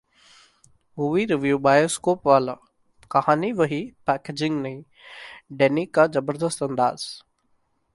Movie 0.97 1.25
Review 1.25 1.59
Bioscopewala: 1.59 2.57
कहानी 3.11 3.51
वही, 3.51 3.81
packaging 4.07 4.61
नयी, 4.61 4.83
डैनी 5.51 5.85
का 5.85 6.07
जबरदस्त 6.07 6.63
अंदाज 6.63 7.07